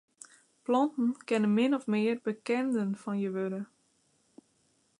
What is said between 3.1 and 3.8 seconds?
je wurde.